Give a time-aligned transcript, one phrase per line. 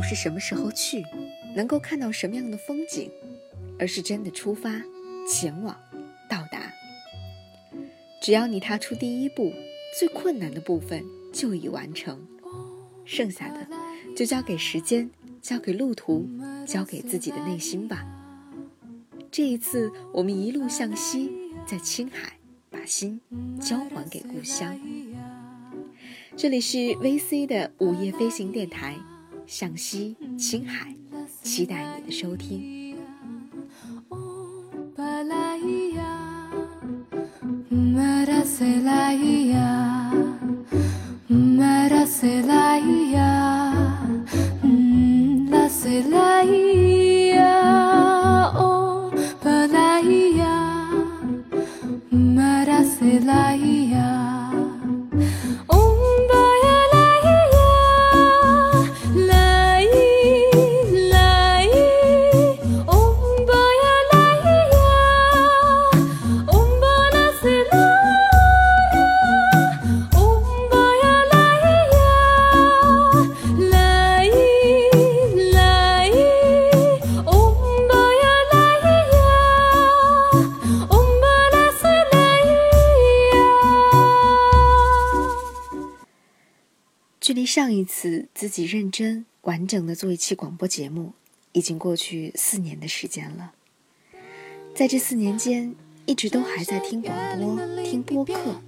[0.00, 1.04] 不是什么时候去，
[1.54, 3.10] 能够看到什么样的风景，
[3.78, 4.80] 而是真的出发，
[5.28, 5.78] 前往，
[6.26, 6.72] 到达。
[8.18, 9.52] 只要你踏出第一步，
[9.98, 11.04] 最困难的部分
[11.34, 12.18] 就已完成，
[13.04, 13.68] 剩下的
[14.16, 15.10] 就交给时间，
[15.42, 16.26] 交给路途，
[16.66, 18.02] 交给自己的内心吧。
[19.30, 21.30] 这一次，我们一路向西，
[21.66, 22.38] 在青海
[22.70, 23.20] 把心
[23.60, 24.80] 交还给故乡。
[26.38, 28.96] 这里是 VC 的午夜飞行电台，
[29.50, 30.94] 向西青海，
[31.42, 32.96] 期待你的收听。
[87.50, 91.14] 上一次自己认真完整的做一期广播节目，
[91.50, 93.54] 已经过去四年的时间了。
[94.72, 95.74] 在这四年间，
[96.06, 98.62] 一直都还在听广播、听播客，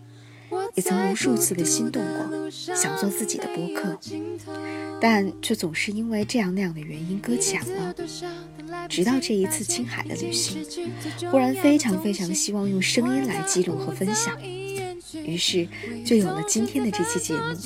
[0.74, 3.96] 也曾无数次的心动过，想做自己的播客，
[5.00, 7.94] 但却总是因为这样那样的原因搁浅了。
[8.88, 10.66] 直到这一次青海的旅行，
[11.30, 14.36] 忽然非常非常希望用声音来记录和分享。
[15.24, 15.68] 于是，
[16.04, 17.56] 就有了今天的这期节目。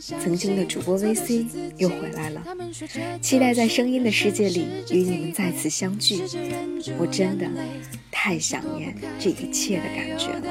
[0.00, 2.42] 曾经的主播 VC 又回来了，
[3.20, 6.22] 期待在声音的世界里与你们再次相聚。
[6.98, 7.46] 我真的
[8.10, 10.42] 太想念这一切的感觉了。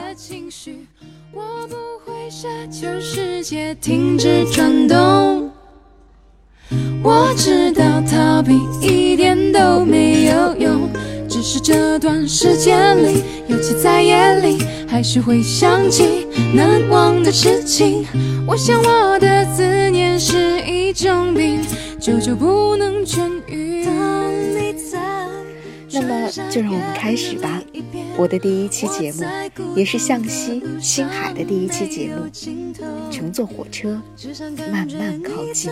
[7.03, 10.89] 我知道逃避一点都没有用。
[11.27, 14.57] 只是这段时间里，尤其在夜里，
[14.95, 18.06] 还是会想起难忘的事情。
[18.47, 21.59] 我想我的思念是一种病，
[22.00, 23.83] 久久不能痊愈。
[25.91, 27.61] 那么，就让我们开始吧。
[28.16, 29.25] 我的第一期节目，
[29.75, 32.29] 也是向西青海的第一期节目，
[33.12, 34.01] 乘坐火车
[34.72, 35.69] 慢慢靠近。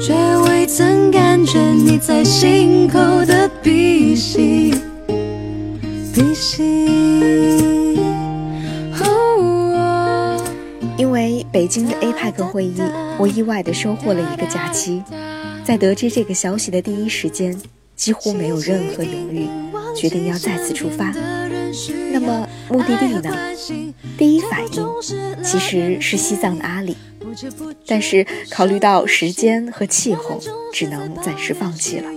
[0.00, 0.14] 却
[0.46, 4.74] 未曾感觉你在心口的鼻息，
[6.14, 6.62] 鼻息。
[10.98, 12.80] 因为北京的 APEC 会议，
[13.18, 15.02] 我意外的收获了一个假期。
[15.64, 17.56] 在得知这个消息的第一时间，
[17.96, 19.48] 几乎没有任何犹豫，
[19.96, 21.12] 决定要再次出发。
[22.12, 23.34] 那么目的地呢？
[24.18, 24.86] 第一反应
[25.42, 26.96] 其实是西藏的阿里。
[27.86, 30.38] 但是考虑到时间和气候，
[30.72, 32.10] 只能暂时放弃了。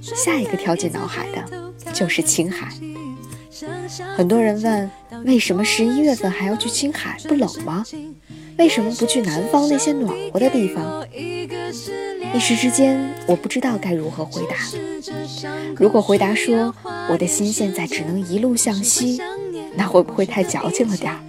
[0.00, 1.44] 下一个跳进脑海的
[1.92, 2.68] 就是青海。
[4.16, 4.90] 很多人问，
[5.24, 7.16] 为什么十一月份还要去青海？
[7.28, 7.84] 不冷吗？
[8.58, 11.06] 为什么不去南方那些暖和的地方？
[11.12, 14.56] 一时之间，我不知道该如何回答。
[15.76, 16.74] 如果回答说
[17.08, 19.20] 我的心现在只能一路向西，
[19.74, 21.20] 那会不会太矫情了点儿？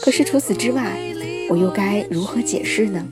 [0.00, 0.96] 可是除此之外，
[1.48, 3.06] 我又该如何解释呢？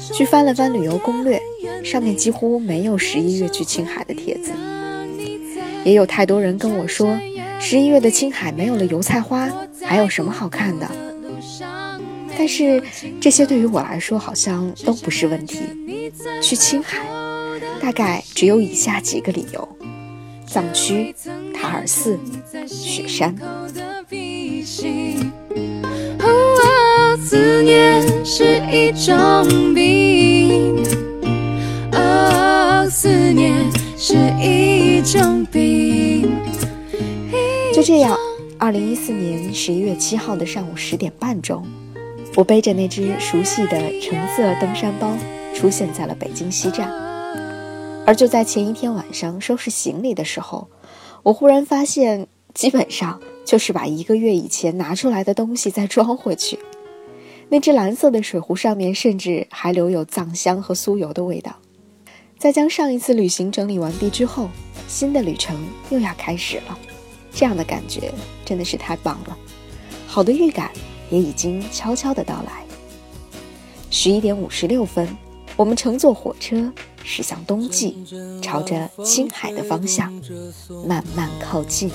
[0.00, 1.40] 去翻了翻旅游攻略，
[1.84, 4.52] 上面几乎没有十一月去青海的帖子。
[5.88, 7.18] 也有太多人跟我说，
[7.58, 9.50] 十一月的青海没有了油菜花，
[9.82, 10.86] 还有什么好看的？
[12.36, 12.82] 但是
[13.18, 15.60] 这些对于我来说好像都不是问题。
[16.42, 16.98] 去青海，
[17.80, 19.66] 大概只有以下几个理由：
[20.46, 21.14] 藏区、
[21.54, 22.18] 塔尔寺、
[22.66, 23.34] 雪山。
[27.20, 30.82] 思念是一种病，
[31.92, 33.54] 哦，思念
[34.00, 36.30] 是一种病。
[37.74, 38.16] 就这样，
[38.56, 41.66] 二零一四年十一月七号的上午十点半钟，
[42.36, 45.12] 我背着那只熟悉的橙色登山包，
[45.52, 46.88] 出现在了北京西站。
[48.06, 50.68] 而就在前一天晚上收拾行李的时候，
[51.24, 56.56] 我忽然发现，基本上就是把一个月以前拿出来的东西再装回去。
[57.48, 61.56] 那只蓝色的水壶上面，甚至还留有藏香和酥油的味道。
[62.38, 64.48] 在将上一次旅行整理完毕之后，
[64.86, 65.58] 新的旅程
[65.90, 66.78] 又要开始了。
[67.34, 68.12] 这样的感觉
[68.44, 69.36] 真的是太棒了，
[70.06, 70.70] 好的预感
[71.10, 72.64] 也已经悄悄的到来。
[73.90, 75.16] 十一点五十六分，
[75.56, 78.04] 我们乘坐火车驶向冬季，
[78.40, 80.12] 朝着青海的方向
[80.86, 81.90] 慢慢靠近。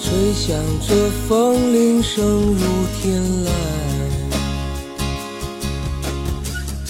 [0.00, 0.56] 吹响
[0.86, 2.60] 着风铃声如
[3.00, 3.48] 天籁，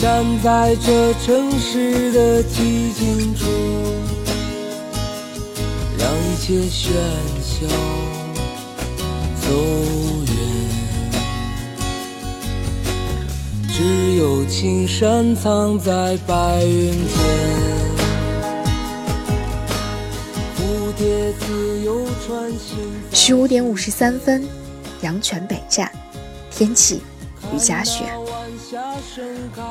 [0.04, 3.46] 站在这城市的寂静处，
[5.98, 6.92] 让一切喧
[7.40, 7.66] 嚣
[9.40, 9.48] 走
[10.26, 10.34] 远。
[13.72, 17.08] 只有青山藏在白云间，
[20.54, 22.76] 蝴蝶自由穿行
[23.10, 24.46] 十五点五十三分，
[25.00, 25.90] 阳泉北站，
[26.50, 27.00] 天气
[27.54, 28.04] 雨夹雪，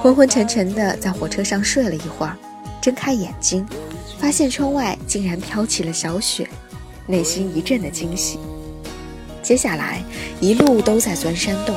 [0.02, 2.38] 昏昏沉沉的在火车上睡了一会儿，
[2.82, 3.68] 睁开眼睛，
[4.18, 6.48] 发现窗外竟然飘起了小雪，
[7.06, 8.40] 内心一阵的惊喜。
[9.42, 10.02] 接下来
[10.40, 11.76] 一路都在钻山洞，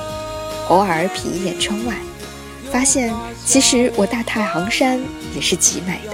[0.69, 1.95] 偶尔瞥一眼窗外。
[2.71, 3.13] 发现，
[3.45, 5.01] 其实我大太行山
[5.35, 6.13] 也是极美的。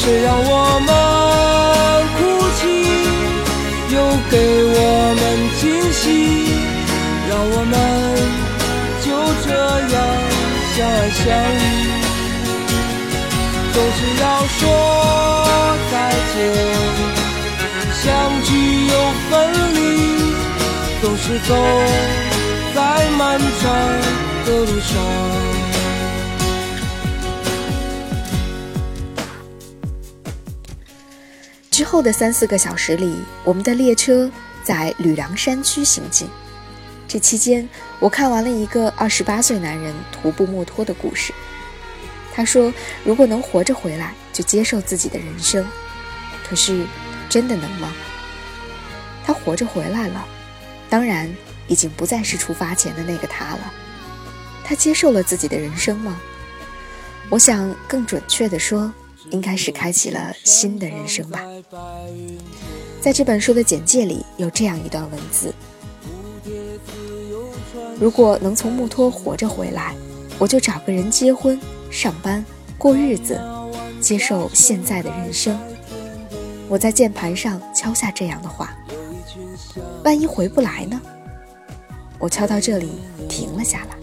[0.00, 1.47] 谁让我们，
[4.30, 4.78] 给我
[5.20, 5.22] 们
[5.58, 6.04] 惊喜，
[7.28, 7.74] 让我们
[9.04, 9.06] 就
[9.44, 9.48] 这
[9.94, 9.96] 样
[10.74, 11.24] 相爱相
[11.56, 11.64] 依。
[13.72, 14.24] 总是要
[14.58, 14.60] 说
[15.90, 15.92] 再
[16.34, 16.36] 见，
[18.02, 18.04] 相
[18.44, 18.48] 聚
[18.86, 18.92] 又
[19.30, 19.32] 分
[19.74, 19.76] 离。
[21.00, 21.50] 总是走
[22.74, 22.78] 在
[23.16, 23.62] 漫长
[24.44, 25.57] 的路上。
[31.88, 34.30] 后的三四个小时里，我们的列车
[34.62, 36.28] 在吕梁山区行进。
[37.08, 37.66] 这期间，
[37.98, 41.32] 我看完了一个二十八岁男人徒步墨脱的故事。
[42.34, 42.70] 他说
[43.04, 45.66] ：“如果能活着回来，就接受自己的人生。”
[46.46, 46.84] 可是，
[47.26, 47.90] 真的能吗？
[49.24, 50.28] 他活着回来了。
[50.90, 51.34] 当然，
[51.68, 53.72] 已经不再是出发前的那个他了。
[54.62, 56.20] 他接受了自己的人生吗？
[57.30, 58.92] 我想，更准确的说，
[59.30, 61.40] 应该是开启了新的人生吧。
[63.00, 65.54] 在这本书的简介里有这样一段文字：
[68.00, 69.94] 如果能从木托活着回来，
[70.38, 71.60] 我就找个人结婚、
[71.90, 72.44] 上班、
[72.76, 73.40] 过日子，
[74.00, 75.58] 接受现在的人生。
[76.68, 78.76] 我在键盘上敲下这样的话。
[80.04, 81.00] 万一回不来呢？
[82.18, 82.90] 我敲到这里
[83.28, 83.96] 停了下来。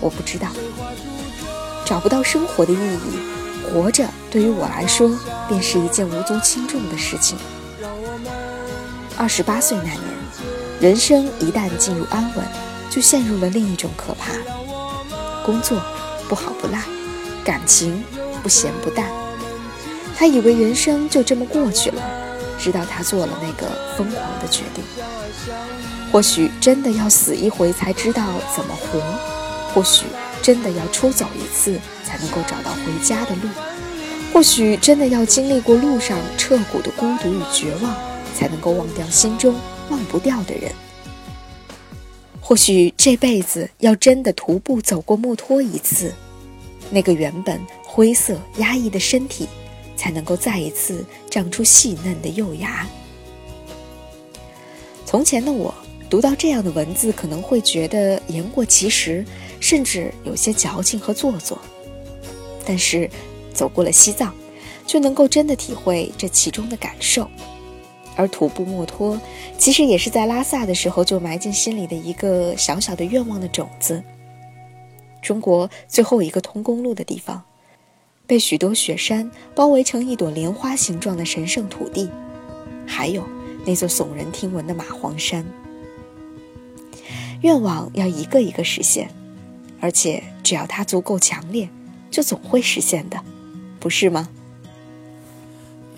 [0.00, 0.48] 我不知道，
[1.84, 3.37] 找不到生活的意义，
[3.72, 5.10] 活着对于我来说
[5.48, 7.38] 便是一件无足轻重的事情。
[9.16, 10.00] 二十八岁那年，
[10.80, 12.44] 人生一旦进入安稳，
[12.90, 14.32] 就陷入了另一种可怕。
[15.44, 15.80] 工作
[16.28, 16.82] 不好不赖，
[17.44, 18.02] 感情
[18.42, 19.06] 不咸不淡。
[20.16, 22.02] 他以为人生就这么过去了。
[22.60, 24.82] 直到他做了那个疯狂的决定，
[26.10, 29.00] 或许真的要死一回才知道怎么活，
[29.72, 30.06] 或许
[30.42, 33.48] 真的要出走一次才能够找到回家的路，
[34.32, 37.96] 或许真的要经历过路上彻骨的孤独与绝望，
[38.34, 39.54] 才能够忘掉心中
[39.90, 40.72] 忘不掉的人。
[42.40, 46.12] 或许这辈子要真的徒步走过墨脱一次，
[46.90, 49.48] 那个原本灰色压抑的身体。
[49.98, 52.86] 才能够再一次长出细嫩的幼芽。
[55.04, 55.74] 从前的我
[56.08, 59.24] 读到这样的文字，可能会觉得言过其实，
[59.60, 61.58] 甚至有些矫情和做作。
[62.64, 63.08] 但是
[63.52, 64.34] 走过了西藏，
[64.86, 67.28] 就能够真的体会这其中的感受。
[68.16, 69.20] 而徒步墨脱，
[69.56, 74.02] 其实也是在拉萨的时候就埋进心里的一个小小的愿望的种子。
[75.22, 77.42] 中国最后一个通公路的地方。
[78.26, 82.10] 被许多雪山包围成一朵莲花形状的神圣土地，
[82.86, 83.26] 还有
[83.64, 85.42] 那座耸人听闻的马黄山。
[87.40, 89.08] 愿望要一个一个实现，
[89.80, 91.68] 而且只要它足够强烈，
[92.10, 93.22] 就总会实现的，
[93.78, 94.28] 不是吗？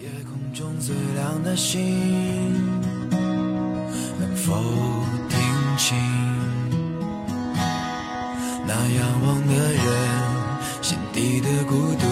[0.01, 2.53] 夜空中最亮的星，
[4.19, 4.55] 能否
[5.29, 5.39] 听
[5.77, 5.97] 清
[8.67, 9.85] 那仰望的人？
[10.83, 12.07] 心底的孤独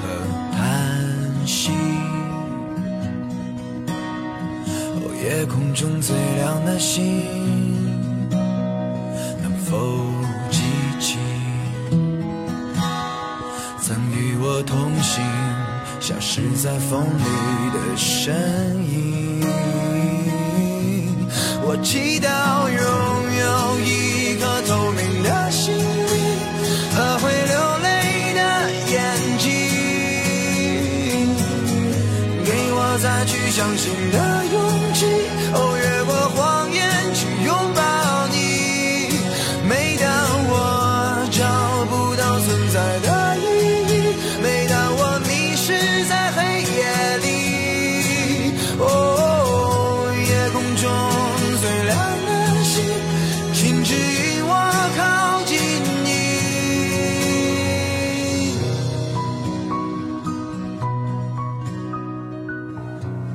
[0.00, 0.06] 和
[0.52, 1.70] 叹息。
[4.94, 7.02] 哦，夜空中最亮的星，
[16.02, 18.34] 消失在风里的身
[18.90, 19.40] 影？
[21.64, 22.61] 我祈祷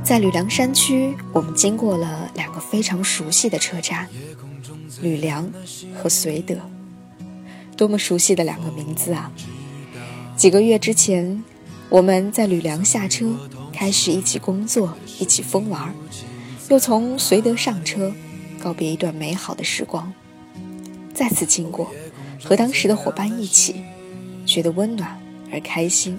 [0.08, 4.08] 在吕梁山区，我们经过了两个非常熟悉的车站——
[5.04, 5.52] 吕梁
[5.94, 6.56] 和绥德。
[7.76, 9.30] 多么熟悉的两个名字啊！
[10.38, 11.44] 几个月之前，
[11.90, 13.38] 我们在吕梁下车，
[13.74, 15.94] 开始一起工作，一起疯玩，
[16.70, 18.14] 又从绥德上车，
[18.64, 20.14] 告别一段美好的时光。
[21.14, 21.92] 再次经过，
[22.42, 23.84] 和当时的伙伴一起，
[24.46, 25.22] 觉得温暖
[25.52, 26.18] 而开心。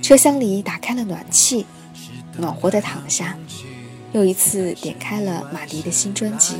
[0.00, 1.66] 车厢里打开了暖气。
[2.36, 3.36] 暖和的躺下，
[4.12, 6.56] 又一次点开了马迪的新专辑。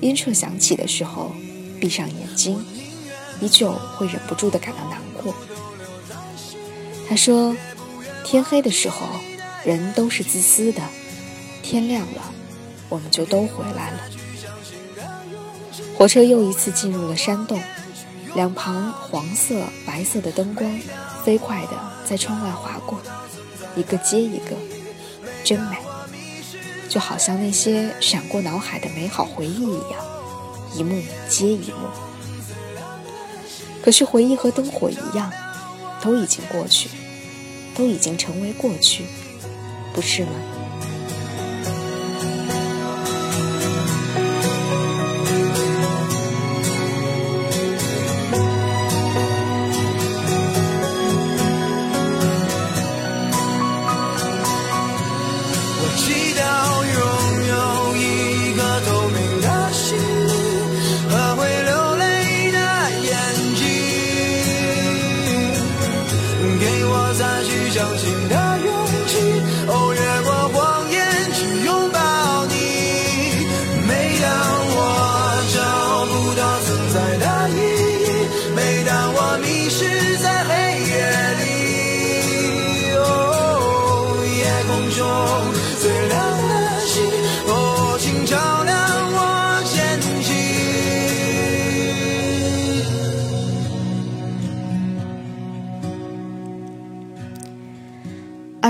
[0.00, 1.32] 音彻响起的时候，
[1.80, 2.64] 闭上眼睛，
[3.40, 5.34] 依旧会忍不住的感到难过。
[7.08, 7.56] 他说
[8.24, 9.06] ：“天黑的时候，
[9.64, 10.82] 人都是自私的；
[11.62, 12.22] 天亮了，
[12.88, 14.00] 我们就都回来了。”
[15.96, 17.58] 火车又一次进入了山洞，
[18.34, 20.70] 两旁黄色、白色的灯光
[21.24, 21.70] 飞快地
[22.04, 23.00] 在窗外划过。
[23.76, 24.56] 一个接一个，
[25.44, 25.76] 真美，
[26.88, 30.04] 就好像那些闪过脑海的美好回忆一样，
[30.74, 31.86] 一幕接一幕。
[33.84, 35.30] 可是回忆和灯火一样，
[36.02, 36.88] 都已经过去，
[37.76, 39.04] 都已经成为过去，
[39.94, 40.30] 不是吗？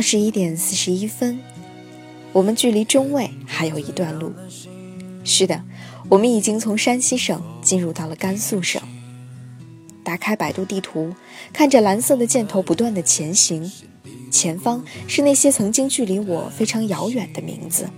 [0.08, 1.40] 十一点四十一分，
[2.32, 4.32] 我们距离中卫还有一段路。
[5.24, 5.64] 是的，
[6.08, 8.80] 我们已经从山西省进入到了甘肃省。
[10.04, 11.12] 打开百度地图，
[11.52, 13.68] 看着蓝色的箭头不断的前行，
[14.30, 17.90] 前方是那些曾经距离我非常遥远的名字：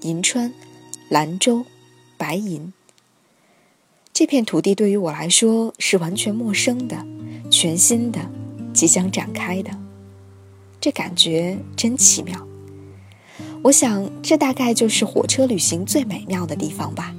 [0.00, 0.52] 银川、
[1.10, 1.64] 兰州、
[2.18, 2.72] 白银。
[4.12, 7.06] 这片土地对于我来说是完全陌生的、
[7.52, 8.18] 全新的、
[8.72, 9.70] 即将展开的。
[10.84, 12.46] 这感觉真奇妙，
[13.62, 17.14] 我想这大概就是火车旅行最美妙的地方吧。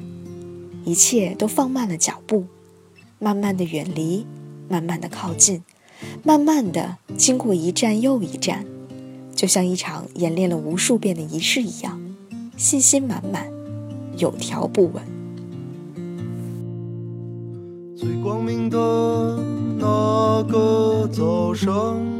[0.83, 2.45] 一切都放慢了脚步，
[3.17, 4.27] 慢慢的远离，
[4.69, 5.63] 慢慢的靠近，
[6.21, 8.67] 慢慢的经过一站又一站，
[9.35, 11.99] 就像一场演练了无数遍的仪式一样，
[12.55, 13.47] 信心满满，
[14.19, 15.03] 有条不紊。
[17.97, 18.77] 最光明的
[19.79, 22.14] 那个早上。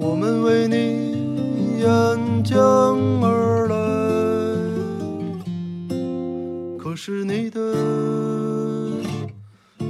[0.00, 2.56] 我们为你沿江
[3.20, 3.74] 而来，
[6.78, 7.58] 可是你的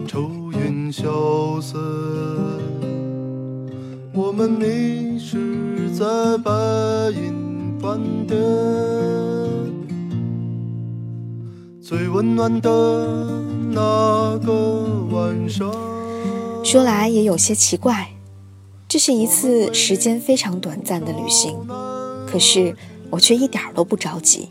[0.06, 1.78] 愁云消散，
[4.14, 6.06] 我们迷失在
[6.38, 6.50] 白
[7.10, 8.38] 银饭店，
[11.82, 12.70] 最温暖的
[13.70, 15.70] 那个晚上。
[16.64, 18.08] 说来也有些奇怪。
[18.88, 21.54] 这是一次时间非常短暂的旅行，
[22.26, 22.74] 可是
[23.10, 24.48] 我却一点都不着急，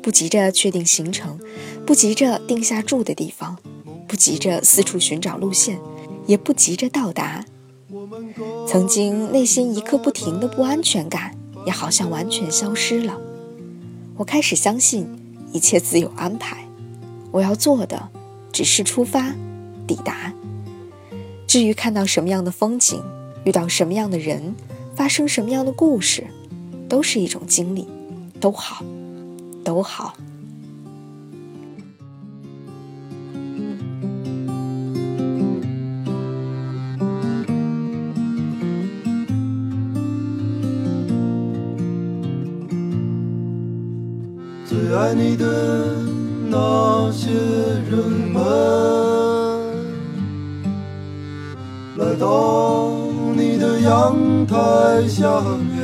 [0.00, 1.36] 不急着确定行程，
[1.84, 3.58] 不急着定下住的地方，
[4.06, 5.80] 不急着四处寻找路线，
[6.26, 7.44] 也不急着到达。
[8.68, 13.20] 曾经内心一刻不停的不安全感也好像完全消失了。
[14.16, 15.08] 我开始相信
[15.52, 16.68] 一切自有安排，
[17.32, 18.10] 我要做的
[18.52, 19.34] 只是出发，
[19.88, 20.32] 抵达。
[21.48, 23.02] 至于看到什么样的风景。
[23.44, 24.54] 遇到什么样的人，
[24.94, 26.26] 发生什么样的故事，
[26.88, 27.86] 都是一种经历，
[28.40, 28.84] 都好，
[29.64, 30.14] 都好。
[44.66, 45.96] 最爱你的
[46.48, 47.30] 那些
[47.90, 47.98] 人
[48.32, 48.40] 们，
[51.96, 52.69] 来到。
[53.90, 54.56] 阳台
[55.08, 55.82] 下面，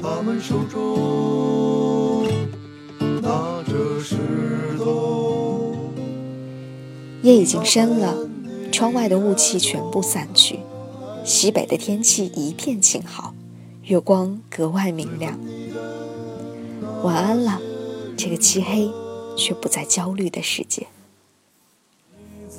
[0.00, 2.24] 他们手中
[3.20, 4.16] 拿着石
[4.78, 5.74] 头。
[7.20, 8.26] 夜已经深了，
[8.72, 10.60] 窗外的雾气全部散去，
[11.26, 13.34] 西北的天气一片晴好，
[13.82, 15.38] 月光格外明亮。
[17.02, 17.60] 晚安了，
[18.16, 18.90] 这个漆黑
[19.36, 20.86] 却不再焦虑的世界。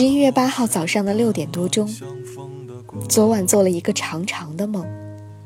[0.00, 1.86] 十一月八号早上的六点多钟，
[3.06, 4.82] 昨晚做了一个长长的梦，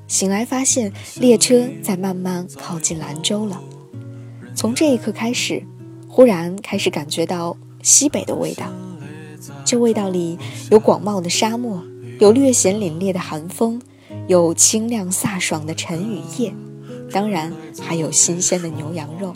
[0.07, 3.61] 醒来发现列车在慢慢靠近兰州了。
[4.55, 5.61] 从这一刻开始，
[6.07, 7.57] 忽然开始感觉到。
[7.83, 8.73] 西北的味道，
[9.65, 10.39] 这味道里
[10.71, 11.83] 有广袤的沙漠，
[12.21, 13.83] 有略显凛冽的寒风，
[14.29, 16.55] 有清亮飒爽的晨雨夜，
[17.11, 19.35] 当然还有新鲜的牛羊肉。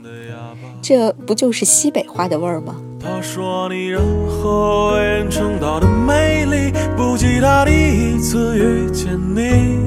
[0.81, 2.81] 这不就是西北话的味儿吗？
[3.01, 9.79] 他说你任何为人称道的美丽，不及他第一次遇见你。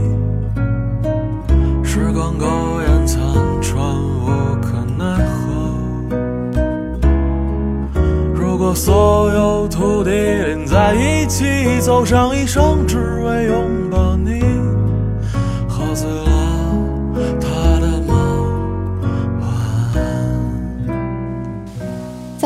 [1.84, 2.46] 时光苟
[2.82, 3.22] 延残
[3.62, 3.82] 喘。
[4.24, 5.42] 无可奈何。
[8.34, 11.46] 如果所有土地连在一起，
[11.82, 14.40] 走上一生，只为拥抱你。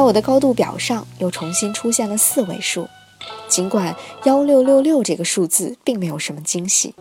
[0.06, 2.88] 我的高度表上又重新出现了四位数，
[3.48, 6.94] 尽管幺六六六这个数字并没有什么惊喜，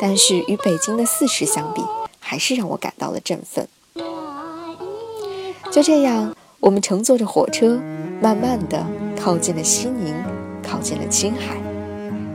[0.00, 1.80] 但是与北京的四十相比，
[2.18, 3.68] 还是让我感到了振奋。
[5.70, 7.80] 就这样，我们乘坐着火车。
[8.20, 8.84] 慢慢的
[9.18, 10.14] 靠近了西宁，
[10.62, 11.56] 靠近了青海，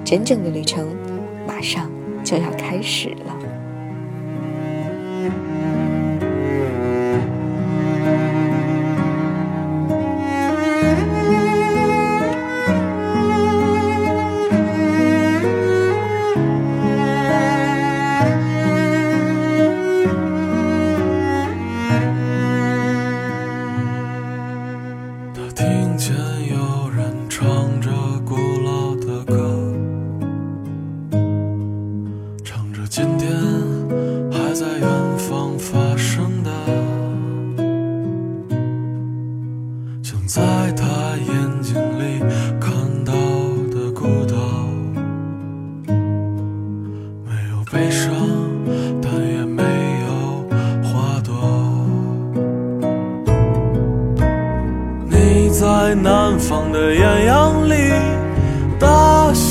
[0.04, 0.98] 真正的旅程
[1.46, 1.92] 马上
[2.24, 3.45] 就要开始了。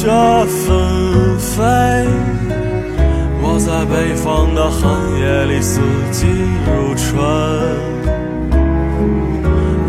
[0.00, 0.06] 雪
[0.46, 2.06] 纷飞；
[3.42, 4.86] 我在北方的寒
[5.18, 5.80] 夜里，四
[6.12, 6.24] 季
[6.64, 7.18] 如春。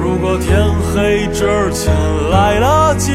[0.02, 1.94] 如果天黑之前
[2.32, 3.12] 来得及，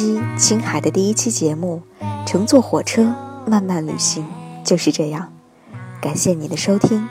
[0.00, 1.82] 西青海的第一期节目，
[2.26, 3.14] 乘坐火车
[3.46, 4.24] 慢慢旅行，
[4.64, 5.30] 就是这样。
[6.00, 7.06] 感谢你的收听，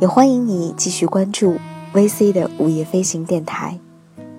[0.00, 1.58] 也欢迎你继续关注
[1.94, 3.78] VC 的午夜飞行电台。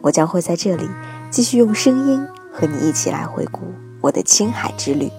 [0.01, 0.89] 我将会在这里
[1.31, 3.61] 继续用声音和你一起来回顾
[4.01, 5.09] 我的青海之旅。